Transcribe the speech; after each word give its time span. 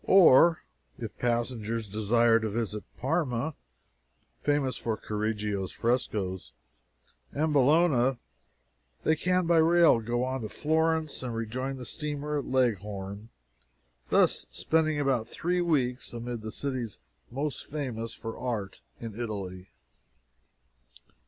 Or, 0.07 0.63
if 0.97 1.15
passengers 1.19 1.87
desire 1.87 2.39
to 2.39 2.49
visit 2.49 2.83
Parma 2.97 3.53
(famous 4.41 4.75
for 4.75 4.97
Correggio's 4.97 5.71
frescoes) 5.71 6.53
and 7.31 7.53
Bologna, 7.53 8.17
they 9.03 9.15
can 9.15 9.45
by 9.45 9.57
rail 9.57 9.99
go 9.99 10.23
on 10.23 10.41
to 10.41 10.49
Florence, 10.49 11.21
and 11.21 11.35
rejoin 11.35 11.77
the 11.77 11.85
steamer 11.85 12.39
at 12.39 12.45
Leghorn, 12.47 13.29
thus 14.09 14.47
spending 14.49 14.99
about 14.99 15.29
three 15.29 15.61
weeks 15.61 16.13
amid 16.13 16.41
the 16.41 16.51
cities 16.51 16.97
most 17.29 17.67
famous 17.69 18.11
for 18.11 18.35
art 18.35 18.81
in 18.99 19.13
Italy. 19.13 19.69